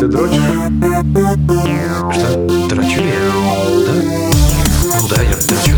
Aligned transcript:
Ты 0.00 0.06
дрочишь? 0.06 0.40
Что? 2.10 2.46
Дрочу 2.70 3.00
ли 3.00 3.10
я? 3.10 3.20
Да? 3.84 3.92
Ну 4.98 5.08
да, 5.08 5.20
я 5.20 5.36
дрочу. 5.46 5.76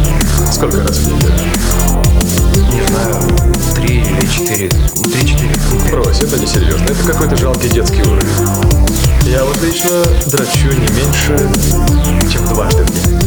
Сколько 0.52 0.80
раз 0.86 0.98
в 0.98 1.12
неделю? 1.12 1.34
Не 2.72 2.86
знаю, 2.86 3.16
три 3.74 3.96
или 3.96 4.26
четыре. 4.28 4.70
Ну, 4.94 5.02
Три-четыре. 5.10 5.56
Брось, 5.90 6.20
это 6.20 6.38
не 6.38 6.46
серьезно. 6.46 6.84
Это 6.84 7.02
какой-то 7.04 7.36
жалкий 7.36 7.68
детский 7.68 8.02
уровень. 8.02 8.28
Я 9.22 9.42
вот 9.42 9.60
лично 9.60 10.04
дрочу 10.26 10.68
не 10.68 10.86
меньше, 10.94 11.36
чем 12.32 12.46
дважды 12.46 12.84
в 12.84 12.90
день. 12.90 13.18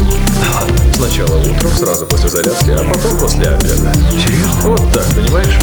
Сначала 0.93 1.35
утром, 1.39 1.71
сразу 1.77 2.05
после 2.05 2.29
зарядки, 2.29 2.69
а 2.69 2.85
потом 2.85 3.17
после 3.19 3.49
обеда. 3.49 3.91
Серьезно? 4.13 4.61
Вот 4.69 4.93
так, 4.93 5.05
понимаешь? 5.07 5.59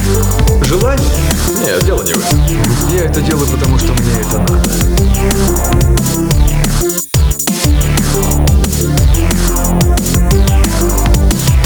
Желание? 0.67 1.09
Нет, 1.65 1.83
дело 1.87 2.03
не 2.03 2.13
в 2.13 2.19
этом. 2.19 2.39
Я 2.93 3.05
это 3.07 3.23
делаю, 3.23 3.47
потому 3.47 3.79
что 3.79 3.95
мне 3.95 4.13
это 4.21 4.39
надо. 4.39 5.02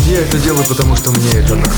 Я 0.07 0.21
это 0.21 0.39
делаю, 0.39 0.65
потому 0.69 0.95
что 0.97 1.11
мне 1.12 1.31
это 1.33 1.55
надо. 1.55 1.71